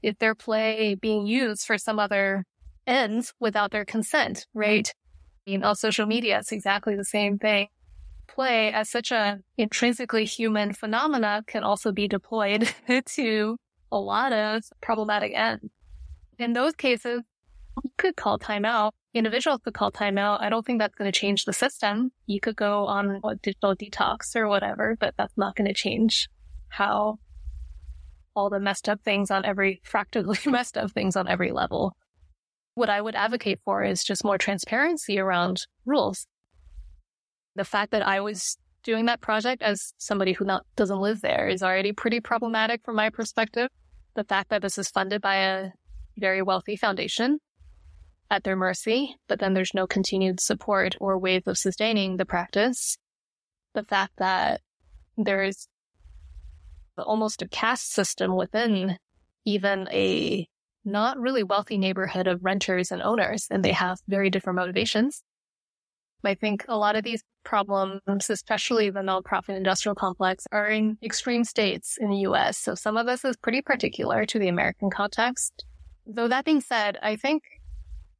Is 0.00 0.14
their 0.20 0.36
play 0.36 0.94
being 0.94 1.26
used 1.26 1.66
for 1.66 1.76
some 1.76 1.98
other 1.98 2.44
ends 2.86 3.34
without 3.40 3.72
their 3.72 3.84
consent, 3.84 4.46
right? 4.54 4.94
I 5.44 5.50
mean, 5.50 5.64
on 5.64 5.74
social 5.74 6.06
media, 6.06 6.38
it's 6.38 6.52
exactly 6.52 6.94
the 6.94 7.04
same 7.04 7.36
thing. 7.36 7.66
Play 8.28 8.72
as 8.72 8.88
such 8.88 9.10
a 9.10 9.40
intrinsically 9.58 10.24
human 10.24 10.72
phenomena 10.72 11.42
can 11.48 11.64
also 11.64 11.90
be 11.90 12.06
deployed 12.06 12.72
to 13.16 13.56
a 13.90 13.98
lot 13.98 14.32
of 14.32 14.62
problematic 14.80 15.32
ends. 15.34 15.64
In 16.40 16.54
those 16.54 16.72
cases, 16.72 17.20
you 17.84 17.90
could 17.98 18.16
call 18.16 18.38
timeout. 18.38 18.92
Individuals 19.12 19.60
could 19.62 19.74
call 19.74 19.92
timeout. 19.92 20.40
I 20.40 20.48
don't 20.48 20.64
think 20.64 20.78
that's 20.80 20.94
going 20.94 21.12
to 21.12 21.18
change 21.18 21.44
the 21.44 21.52
system. 21.52 22.12
You 22.24 22.40
could 22.40 22.56
go 22.56 22.86
on 22.86 23.20
digital 23.42 23.76
detox 23.76 24.34
or 24.34 24.48
whatever, 24.48 24.96
but 24.98 25.12
that's 25.18 25.36
not 25.36 25.54
going 25.54 25.68
to 25.68 25.74
change 25.74 26.30
how 26.70 27.18
all 28.34 28.48
the 28.48 28.58
messed 28.58 28.88
up 28.88 29.02
things 29.02 29.30
on 29.30 29.44
every 29.44 29.82
fractally 29.84 30.38
messed 30.46 30.78
up 30.78 30.92
things 30.92 31.14
on 31.14 31.28
every 31.28 31.52
level. 31.52 31.94
What 32.74 32.88
I 32.88 33.02
would 33.02 33.16
advocate 33.16 33.60
for 33.62 33.84
is 33.84 34.02
just 34.02 34.24
more 34.24 34.38
transparency 34.38 35.18
around 35.18 35.66
rules. 35.84 36.26
The 37.54 37.64
fact 37.64 37.90
that 37.90 38.06
I 38.06 38.20
was 38.20 38.56
doing 38.82 39.04
that 39.06 39.20
project 39.20 39.60
as 39.60 39.92
somebody 39.98 40.32
who 40.32 40.46
not, 40.46 40.64
doesn't 40.74 41.00
live 41.00 41.20
there 41.20 41.48
is 41.48 41.62
already 41.62 41.92
pretty 41.92 42.20
problematic 42.20 42.82
from 42.82 42.96
my 42.96 43.10
perspective. 43.10 43.68
The 44.14 44.24
fact 44.24 44.48
that 44.48 44.62
this 44.62 44.78
is 44.78 44.88
funded 44.88 45.20
by 45.20 45.36
a 45.36 45.70
very 46.20 46.42
wealthy 46.42 46.76
foundation 46.76 47.38
at 48.30 48.44
their 48.44 48.56
mercy, 48.56 49.16
but 49.28 49.40
then 49.40 49.54
there's 49.54 49.74
no 49.74 49.86
continued 49.86 50.40
support 50.40 50.96
or 51.00 51.18
ways 51.18 51.42
of 51.46 51.58
sustaining 51.58 52.16
the 52.16 52.24
practice. 52.24 52.96
The 53.74 53.82
fact 53.82 54.12
that 54.18 54.60
there's 55.16 55.68
almost 56.96 57.42
a 57.42 57.48
caste 57.48 57.92
system 57.92 58.36
within 58.36 58.98
even 59.44 59.88
a 59.90 60.46
not 60.84 61.18
really 61.18 61.42
wealthy 61.42 61.78
neighborhood 61.78 62.26
of 62.26 62.44
renters 62.44 62.90
and 62.90 63.02
owners, 63.02 63.46
and 63.50 63.64
they 63.64 63.72
have 63.72 63.98
very 64.06 64.30
different 64.30 64.56
motivations. 64.56 65.22
I 66.24 66.34
think 66.34 66.64
a 66.68 66.76
lot 66.76 66.96
of 66.96 67.04
these 67.04 67.22
problems, 67.44 68.28
especially 68.28 68.90
the 68.90 69.00
nonprofit 69.00 69.56
industrial 69.56 69.94
complex, 69.94 70.46
are 70.52 70.68
in 70.68 70.98
extreme 71.02 71.44
states 71.44 71.96
in 71.98 72.10
the 72.10 72.18
US. 72.28 72.58
So 72.58 72.74
some 72.74 72.96
of 72.96 73.06
this 73.06 73.24
is 73.24 73.36
pretty 73.36 73.62
particular 73.62 74.26
to 74.26 74.38
the 74.38 74.48
American 74.48 74.90
context. 74.90 75.64
Though 76.06 76.28
that 76.28 76.44
being 76.44 76.60
said, 76.60 76.98
I 77.02 77.16
think 77.16 77.42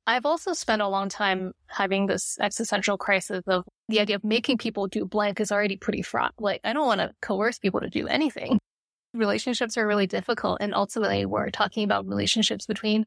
I've 0.06 0.26
also 0.26 0.52
spent 0.52 0.82
a 0.82 0.88
long 0.88 1.08
time 1.08 1.52
having 1.66 2.06
this 2.06 2.38
existential 2.40 2.98
crisis 2.98 3.42
of 3.46 3.64
the 3.88 4.00
idea 4.00 4.16
of 4.16 4.24
making 4.24 4.58
people 4.58 4.86
do 4.86 5.04
blank 5.04 5.40
is 5.40 5.52
already 5.52 5.76
pretty 5.76 6.02
fraught. 6.02 6.34
Like, 6.38 6.60
I 6.64 6.72
don't 6.72 6.86
want 6.86 7.00
to 7.00 7.12
coerce 7.20 7.58
people 7.58 7.80
to 7.80 7.88
do 7.88 8.08
anything. 8.08 8.58
Relationships 9.14 9.76
are 9.76 9.86
really 9.86 10.06
difficult. 10.06 10.58
And 10.60 10.74
ultimately, 10.74 11.26
we're 11.26 11.50
talking 11.50 11.84
about 11.84 12.06
relationships 12.06 12.66
between 12.66 13.06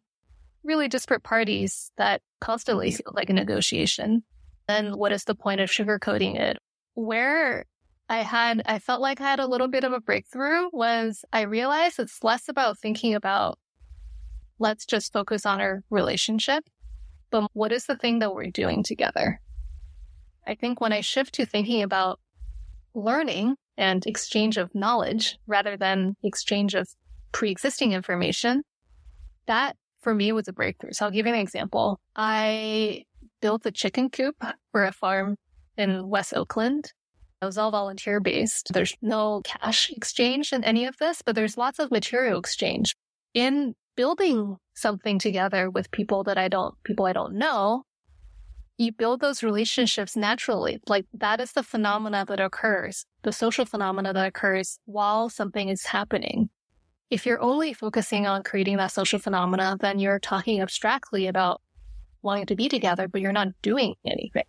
really 0.64 0.88
disparate 0.88 1.24
parties 1.24 1.92
that 1.98 2.22
constantly 2.40 2.92
feel 2.92 3.12
like 3.14 3.30
a 3.30 3.34
negotiation. 3.34 4.24
Then 4.68 4.98
what 4.98 5.12
is 5.12 5.26
the 5.26 5.36
point 5.36 5.62
of 5.62 5.70
sugarcoating 5.70 6.40
it? 6.40 6.58
Where 6.94 7.66
I 8.08 8.20
had, 8.20 8.62
I 8.66 8.80
felt 8.80 9.02
like 9.02 9.20
I 9.20 9.30
had 9.30 9.40
a 9.40 9.48
little 9.48 9.68
bit 9.68 9.84
of 9.84 9.92
a 9.92 10.00
breakthrough 10.00 10.70
was 10.72 11.26
I 11.34 11.42
realized 11.42 12.00
it's 12.00 12.24
less 12.24 12.48
about 12.48 12.78
thinking 12.80 13.14
about 13.14 13.58
let's 14.64 14.86
just 14.86 15.14
focus 15.14 15.46
on 15.46 15.62
our 15.62 15.84
relationship. 15.92 16.64
But 17.30 17.52
what 17.54 17.72
is 17.72 17.86
the 17.86 17.98
thing 17.98 18.20
that 18.20 18.34
we're 18.34 18.50
doing 18.50 18.82
together? 18.82 19.40
I 20.48 20.56
think 20.56 20.82
when 20.82 20.94
I 20.94 21.02
shift 21.02 21.36
to 21.36 21.46
thinking 21.46 21.84
about 21.84 22.20
learning 22.96 23.56
and 23.78 24.06
exchange 24.06 24.58
of 24.58 24.74
knowledge 24.74 25.38
rather 25.48 25.78
than 25.78 26.16
exchange 26.24 26.74
of 26.74 26.88
pre 27.32 27.52
existing 27.52 27.92
information, 27.92 28.64
that 29.48 29.76
for 30.02 30.16
me 30.16 30.32
was 30.32 30.48
a 30.48 30.54
breakthrough. 30.54 30.94
So 30.94 31.06
I'll 31.06 31.12
give 31.12 31.26
you 31.26 31.34
an 31.34 31.40
example. 31.40 32.00
I 32.16 33.04
built 33.42 33.66
a 33.66 33.72
chicken 33.72 34.10
coop 34.10 34.36
for 34.72 34.86
a 34.86 34.92
farm 34.92 35.36
in 35.78 36.08
West 36.08 36.34
Oakland. 36.36 36.92
It 37.42 37.46
was 37.46 37.58
all 37.58 37.72
volunteer 37.72 38.22
based. 38.22 38.70
There's 38.74 38.96
no 39.02 39.42
cash 39.44 39.90
exchange 39.90 40.54
in 40.54 40.64
any 40.64 40.86
of 40.86 40.96
this, 40.98 41.22
but 41.22 41.36
there's 41.36 41.58
lots 41.58 41.80
of 41.80 41.92
material 41.92 42.40
exchange. 42.40 42.96
In 43.34 43.76
building 43.96 44.58
something 44.74 45.20
together 45.20 45.70
with 45.70 45.92
people 45.92 46.24
that 46.24 46.38
I 46.38 46.48
don't, 46.48 46.76
people 46.84 47.06
I 47.06 47.14
don't 47.14 47.36
know, 47.36 47.86
you 48.78 48.92
build 48.92 49.22
those 49.22 49.44
relationships 49.44 50.16
naturally. 50.16 50.80
Like 50.88 51.06
that 51.14 51.40
is 51.40 51.52
the 51.52 51.64
phenomena 51.64 52.26
that 52.28 52.40
occurs, 52.40 53.06
the 53.22 53.32
social 53.32 53.66
phenomena 53.66 54.14
that 54.14 54.28
occurs 54.28 54.80
while 54.86 55.30
something 55.30 55.70
is 55.70 55.86
happening. 55.86 56.50
If 57.10 57.26
you're 57.26 57.42
only 57.42 57.74
focusing 57.74 58.26
on 58.26 58.44
creating 58.44 58.78
that 58.78 58.92
social 58.92 59.20
phenomena, 59.20 59.78
then 59.80 60.00
you're 60.00 60.20
talking 60.20 60.62
abstractly 60.62 61.28
about 61.28 61.62
wanting 62.24 62.48
to 62.48 62.56
be 62.56 62.70
together, 62.70 63.08
but 63.08 63.22
you're 63.22 63.32
not 63.32 63.50
doing 63.62 63.94
anything. 64.06 64.46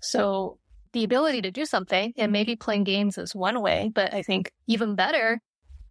So 0.00 0.58
the 0.92 1.02
ability 1.04 1.42
to 1.42 1.50
do 1.50 1.64
something 1.64 2.12
and 2.16 2.30
maybe 2.30 2.54
playing 2.54 2.84
games 2.84 3.18
is 3.18 3.34
one 3.34 3.60
way, 3.60 3.90
but 3.92 4.14
I 4.14 4.22
think 4.22 4.52
even 4.68 4.94
better 4.94 5.40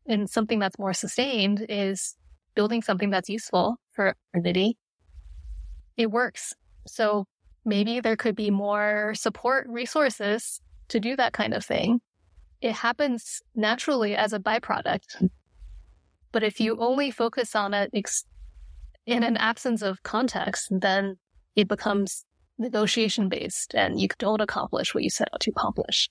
and 0.08 0.30
something 0.30 0.60
that's 0.60 0.80
more 0.80 0.94
sustained 0.94 1.66
is 1.68 2.16
building 2.58 2.82
something 2.82 3.12
that's 3.12 3.30
useful 3.30 3.78
for 3.94 4.16
community, 4.34 4.78
it 5.96 6.10
works. 6.10 6.56
So 6.88 7.26
maybe 7.64 8.00
there 8.00 8.16
could 8.16 8.36
be 8.36 8.50
more 8.50 9.14
support 9.14 9.68
resources 9.70 10.60
to 10.88 11.00
do 11.00 11.16
that 11.18 11.34
kind 11.34 11.54
of 11.54 11.64
thing. 11.64 12.02
It 12.60 12.72
happens 12.72 13.42
naturally 13.54 14.16
as 14.16 14.34
a 14.34 14.40
byproduct. 14.40 15.30
But 16.32 16.42
if 16.42 16.60
you 16.60 16.78
only 16.80 17.12
focus 17.12 17.56
on 17.56 17.76
it 17.76 17.92
ex- 17.94 18.26
in 19.06 19.22
an 19.22 19.38
absence 19.38 19.84
of 19.84 20.02
context, 20.02 20.70
then 20.72 21.18
it 21.56 21.68
becomes 21.68 22.26
negotiation 22.58 23.30
based 23.30 23.76
and 23.76 24.02
you 24.02 24.08
don't 24.18 24.42
accomplish 24.42 24.96
what 24.96 25.04
you 25.04 25.12
set 25.12 25.30
out 25.32 25.42
to 25.42 25.52
accomplish 25.52 26.10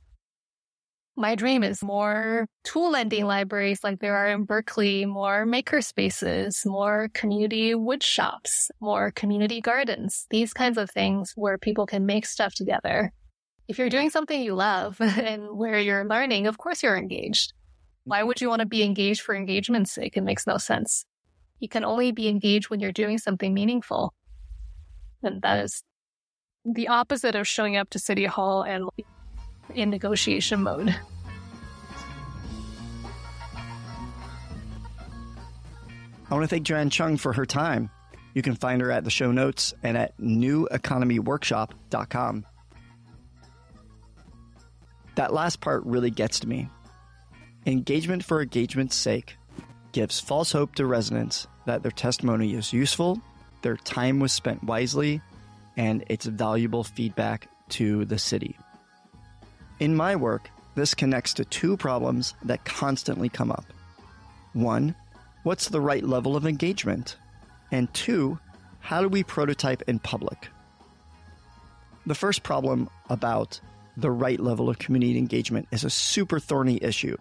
my 1.16 1.35
dream 1.35 1.62
is 1.62 1.82
more 1.82 2.46
tool 2.62 2.90
lending 2.90 3.25
libraries 3.25 3.82
like 3.82 4.00
there 4.00 4.16
are 4.16 4.28
in 4.28 4.44
Berkeley, 4.44 5.06
more 5.06 5.46
maker 5.46 5.80
spaces, 5.80 6.62
more 6.66 7.08
community 7.14 7.75
wood 7.75 8.02
shops, 8.02 8.70
more 8.80 9.11
community 9.12 9.62
gardens, 9.62 10.26
these 10.30 10.52
kinds 10.52 10.76
of 10.76 10.90
things 10.90 11.32
where 11.35 11.56
people 11.56 11.87
can 11.87 12.04
make 12.04 12.26
stuff 12.26 12.54
together. 12.54 13.12
If 13.66 13.78
you're 13.78 13.88
doing 13.88 14.11
something 14.11 14.40
you 14.40 14.54
love 14.54 14.96
and 15.00 15.56
where 15.56 15.78
you're 15.78 16.04
learning, 16.04 16.46
of 16.46 16.58
course 16.58 16.82
you're 16.82 16.99
engaged. 16.99 17.54
Why 18.04 18.23
would 18.23 18.40
you 18.40 18.49
want 18.49 18.61
to 18.61 18.66
be 18.66 18.82
engaged 18.82 19.23
for 19.23 19.35
engagement's 19.35 19.92
sake? 19.92 20.16
It 20.16 20.23
makes 20.23 20.46
no 20.46 20.58
sense. 20.58 21.06
You 21.61 21.68
can 21.68 21.85
only 21.85 22.12
be 22.12 22.28
engaged 22.28 22.68
when 22.68 22.80
you're 22.80 22.92
doing 22.92 23.16
something 23.18 23.54
meaningful. 23.54 24.12
And 25.23 25.40
that 25.42 25.64
is 25.64 25.82
the 26.64 26.88
opposite 26.88 27.35
of 27.35 27.49
showing 27.49 27.76
up 27.76 27.88
to 27.90 27.99
City 27.99 28.26
Hall 28.26 28.62
and 28.62 28.85
in 29.75 29.90
negotiation 29.90 30.62
mode. 30.62 30.94
I 36.28 36.35
want 36.35 36.42
to 36.42 36.49
thank 36.49 36.66
Joanne 36.66 36.90
Cheung 36.90 37.20
for 37.20 37.32
her 37.32 37.46
time. 37.46 37.88
You 38.35 38.42
can 38.42 38.56
find 38.56 38.82
her 38.82 38.90
at 38.90 39.04
the 39.04 39.11
show 39.11 39.30
notes 39.32 39.73
and 39.82 39.96
at 39.96 40.14
neweconomyworkshop.com. 40.18 42.46
That 45.14 45.32
last 45.32 45.61
part 45.61 45.87
really 45.87 46.11
gets 46.11 46.40
to 46.40 46.49
me. 46.49 46.68
Engagement 47.64 48.25
for 48.25 48.42
engagement's 48.42 48.96
sake 48.96 49.37
gives 49.92 50.18
false 50.20 50.52
hope 50.52 50.75
to 50.75 50.85
residents 50.85 51.46
that 51.64 51.82
their 51.82 51.90
testimony 51.90 52.52
is 52.54 52.70
useful, 52.73 53.18
their 53.62 53.76
time 53.76 54.20
was 54.20 54.32
spent 54.32 54.62
wisely, 54.62 55.23
and 55.76 56.04
it's 56.08 56.26
valuable 56.26 56.85
feedback 56.85 57.49
to 57.70 58.04
the 58.04 58.18
city. 58.18 58.56
In 59.78 59.95
my 59.95 60.16
work, 60.16 60.50
this 60.75 60.95
connects 60.95 61.35
to 61.35 61.45
two 61.45 61.76
problems 61.76 62.35
that 62.45 62.64
constantly 62.64 63.28
come 63.28 63.50
up. 63.50 63.64
One, 64.52 64.95
what's 65.42 65.68
the 65.68 65.80
right 65.80 66.02
level 66.02 66.37
of 66.37 66.47
engagement? 66.47 67.16
And 67.71 67.92
two, 67.92 68.38
how 68.80 69.02
do 69.02 69.09
we 69.09 69.23
prototype 69.23 69.83
in 69.87 69.99
public? 69.99 70.49
The 72.06 72.14
first 72.14 72.42
problem 72.42 72.88
about 73.11 73.61
the 73.97 74.11
right 74.11 74.38
level 74.38 74.68
of 74.68 74.78
community 74.78 75.18
engagement 75.18 75.68
is 75.73 75.85
a 75.85 75.90
super 75.90 76.38
thorny 76.38 76.78
issue 76.80 77.16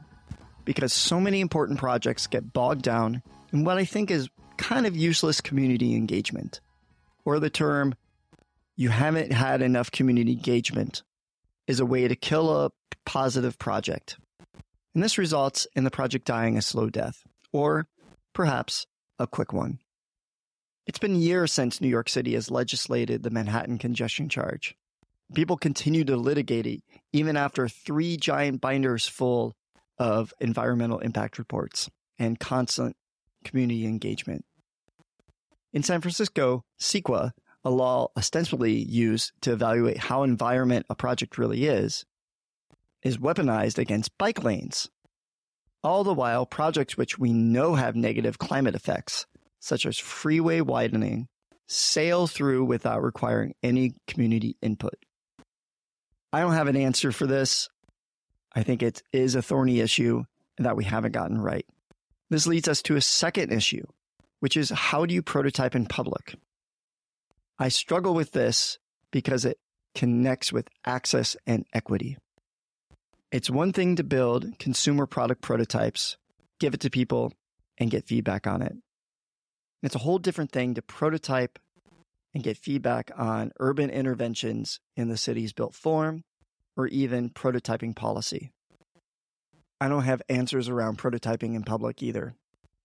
because 0.63 0.93
so 0.93 1.19
many 1.19 1.41
important 1.41 1.79
projects 1.79 2.27
get 2.27 2.53
bogged 2.53 2.83
down 2.83 3.21
in 3.51 3.63
what 3.63 3.77
I 3.77 3.85
think 3.85 4.11
is 4.11 4.29
kind 4.57 4.85
of 4.85 4.95
useless 4.95 5.41
community 5.41 5.95
engagement, 5.95 6.59
or 7.23 7.39
the 7.39 7.49
term 7.49 7.95
you 8.75 8.89
haven't 8.89 9.31
had 9.31 9.61
enough 9.61 9.91
community 9.91 10.33
engagement 10.33 11.03
is 11.67 11.79
a 11.79 11.85
way 11.85 12.07
to 12.07 12.15
kill 12.15 12.65
a 12.65 12.71
positive 13.05 13.57
project. 13.57 14.17
And 14.93 15.03
this 15.03 15.17
results 15.17 15.67
in 15.75 15.83
the 15.83 15.91
project 15.91 16.25
dying 16.25 16.57
a 16.57 16.61
slow 16.61 16.89
death, 16.89 17.23
or 17.51 17.87
perhaps 18.33 18.85
a 19.19 19.27
quick 19.27 19.51
one. 19.53 19.79
It's 20.87 20.99
been 20.99 21.15
years 21.15 21.51
since 21.51 21.81
New 21.81 21.87
York 21.87 22.09
City 22.09 22.33
has 22.35 22.51
legislated 22.51 23.23
the 23.23 23.31
Manhattan 23.31 23.77
congestion 23.77 24.29
charge. 24.29 24.75
People 25.33 25.57
continue 25.57 26.03
to 26.05 26.15
litigate 26.15 26.67
it 26.67 26.83
even 27.11 27.35
after 27.35 27.67
three 27.67 28.17
giant 28.17 28.61
binders 28.61 29.07
full 29.07 29.55
of 29.97 30.33
environmental 30.39 30.99
impact 30.99 31.39
reports 31.39 31.89
and 32.19 32.39
constant 32.39 32.95
community 33.43 33.85
engagement. 33.85 34.45
In 35.73 35.83
San 35.83 36.01
Francisco, 36.01 36.63
CEQA, 36.79 37.31
a 37.65 37.71
law 37.71 38.11
ostensibly 38.15 38.73
used 38.73 39.31
to 39.41 39.51
evaluate 39.51 39.97
how 39.97 40.21
environment 40.21 40.85
a 40.87 40.95
project 40.95 41.39
really 41.39 41.65
is, 41.65 42.05
is 43.01 43.17
weaponized 43.17 43.79
against 43.79 44.15
bike 44.19 44.43
lanes. 44.43 44.89
All 45.83 46.03
the 46.03 46.13
while, 46.13 46.45
projects 46.45 46.95
which 46.95 47.17
we 47.17 47.33
know 47.33 47.73
have 47.73 47.95
negative 47.95 48.37
climate 48.37 48.75
effects, 48.75 49.25
such 49.59 49.85
as 49.85 49.97
freeway 49.97 50.61
widening, 50.61 51.27
sail 51.67 52.27
through 52.27 52.65
without 52.65 53.01
requiring 53.01 53.55
any 53.63 53.95
community 54.07 54.55
input. 54.61 54.95
I 56.31 56.41
don't 56.41 56.53
have 56.53 56.67
an 56.67 56.77
answer 56.77 57.11
for 57.11 57.25
this. 57.25 57.69
I 58.53 58.61
think 58.61 58.83
it 58.83 59.01
is 59.11 59.33
a 59.33 59.41
thorny 59.41 59.79
issue 59.79 60.23
that 60.59 60.77
we 60.77 60.83
haven't 60.83 61.13
gotten 61.13 61.41
right. 61.41 61.65
This 62.29 62.47
leads 62.47 62.67
us 62.67 62.81
to 62.83 62.95
a 62.95 63.01
second 63.01 63.51
issue, 63.51 63.85
which 64.39 64.55
is 64.55 64.69
how 64.69 65.05
do 65.05 65.13
you 65.13 65.21
prototype 65.21 65.75
in 65.75 65.87
public? 65.87 66.35
I 67.57 67.69
struggle 67.69 68.13
with 68.13 68.31
this 68.31 68.79
because 69.11 69.45
it 69.45 69.57
connects 69.93 70.51
with 70.51 70.67
access 70.85 71.37
and 71.47 71.65
equity. 71.73 72.17
It's 73.31 73.49
one 73.49 73.71
thing 73.71 73.95
to 73.95 74.03
build 74.03 74.59
consumer 74.59 75.05
product 75.05 75.41
prototypes, 75.41 76.17
give 76.59 76.73
it 76.73 76.81
to 76.81 76.89
people, 76.89 77.31
and 77.77 77.89
get 77.89 78.07
feedback 78.07 78.45
on 78.45 78.61
it. 78.61 78.75
It's 79.83 79.95
a 79.95 79.99
whole 79.99 80.19
different 80.19 80.51
thing 80.51 80.73
to 80.73 80.81
prototype 80.81 81.57
and 82.33 82.43
get 82.43 82.57
feedback 82.57 83.11
on 83.17 83.51
urban 83.59 83.89
interventions 83.89 84.81
in 84.97 85.07
the 85.07 85.17
city's 85.17 85.53
built 85.53 85.75
form 85.75 86.23
or 86.75 86.87
even 86.87 87.29
prototyping 87.29 87.95
policy. 87.95 88.51
I 89.79 89.87
don't 89.87 90.03
have 90.03 90.21
answers 90.27 90.67
around 90.67 90.97
prototyping 90.97 91.55
in 91.55 91.63
public 91.63 92.03
either. 92.03 92.35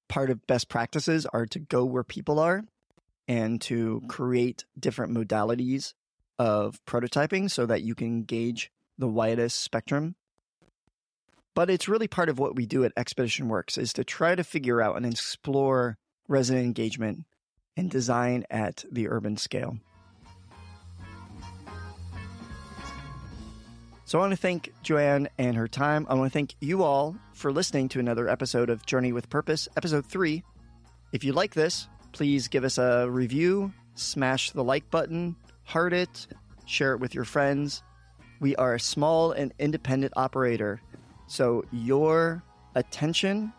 Part 0.08 0.30
of 0.30 0.46
best 0.46 0.68
practices 0.68 1.26
are 1.26 1.46
to 1.46 1.58
go 1.58 1.84
where 1.84 2.04
people 2.04 2.38
are 2.38 2.64
and 3.30 3.60
to 3.60 4.02
create 4.08 4.64
different 4.76 5.14
modalities 5.14 5.94
of 6.36 6.84
prototyping 6.84 7.48
so 7.48 7.64
that 7.64 7.80
you 7.80 7.94
can 7.94 8.24
gauge 8.24 8.72
the 8.98 9.06
widest 9.06 9.60
spectrum. 9.60 10.16
But 11.54 11.70
it's 11.70 11.88
really 11.88 12.08
part 12.08 12.28
of 12.28 12.40
what 12.40 12.56
we 12.56 12.66
do 12.66 12.82
at 12.82 12.92
Expedition 12.96 13.48
Works 13.48 13.78
is 13.78 13.92
to 13.92 14.02
try 14.02 14.34
to 14.34 14.42
figure 14.42 14.82
out 14.82 14.96
and 14.96 15.06
explore 15.06 15.96
resident 16.26 16.64
engagement 16.64 17.24
and 17.76 17.88
design 17.88 18.46
at 18.50 18.84
the 18.90 19.08
urban 19.08 19.36
scale. 19.36 19.78
So 24.06 24.18
I 24.18 24.22
want 24.22 24.32
to 24.32 24.36
thank 24.36 24.72
Joanne 24.82 25.28
and 25.38 25.56
her 25.56 25.68
time. 25.68 26.04
I 26.10 26.14
want 26.14 26.32
to 26.32 26.36
thank 26.36 26.56
you 26.60 26.82
all 26.82 27.14
for 27.32 27.52
listening 27.52 27.88
to 27.90 28.00
another 28.00 28.28
episode 28.28 28.70
of 28.70 28.84
Journey 28.86 29.12
with 29.12 29.30
Purpose, 29.30 29.68
episode 29.76 30.04
three. 30.04 30.42
If 31.12 31.22
you 31.22 31.32
like 31.32 31.54
this, 31.54 31.86
please 32.12 32.48
give 32.48 32.64
us 32.64 32.78
a 32.78 33.08
review, 33.10 33.72
smash 33.94 34.50
the 34.50 34.64
like 34.64 34.90
button, 34.90 35.36
heart 35.64 35.92
it, 35.92 36.26
share 36.66 36.92
it 36.92 37.00
with 37.00 37.14
your 37.14 37.24
friends. 37.24 37.82
We 38.40 38.56
are 38.56 38.74
a 38.74 38.80
small 38.80 39.32
and 39.32 39.52
independent 39.58 40.14
operator, 40.16 40.80
so 41.26 41.64
your 41.72 42.42
attention 42.74 43.52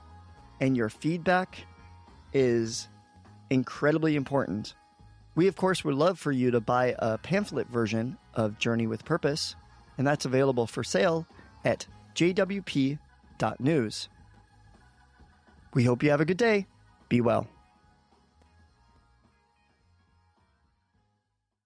and 0.60 0.76
your 0.76 0.90
feedback 0.90 1.58
is 2.34 2.88
incredibly 3.50 4.16
important. 4.16 4.76
We, 5.36 5.48
of 5.48 5.56
course, 5.56 5.84
would 5.84 5.96
love 5.96 6.20
for 6.20 6.32
you 6.32 6.52
to 6.52 6.60
buy 6.60 6.96
a 7.00 7.18
pamphlet 7.18 7.68
version 7.70 8.18
of 8.34 8.58
Journey 8.58 8.88
with 8.88 9.06
Purpose 9.06 9.56
and 9.98 10.08
that's 10.08 10.26
available 10.26 10.66
for 10.68 10.84
sale 10.84 11.28
at 11.64 11.86
jwp.news. 12.16 13.00
We 15.74 15.84
hope 15.84 16.04
you 16.04 16.10
have 16.10 16.22
a 16.22 16.26
good 16.26 16.38
day. 16.38 16.66
Be 17.08 17.22
well. 17.22 17.48